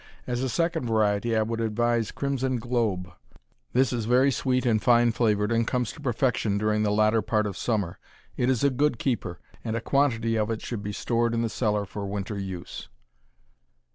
[0.25, 3.11] As a second variety I would advise Crimson Globe.
[3.73, 7.45] This is very sweet and fine flavored, and comes to perfection during the latter part
[7.45, 7.99] of summer.
[8.35, 11.49] It is a good keeper, and a quantity of it should be stored in the
[11.49, 12.89] cellar for winter use.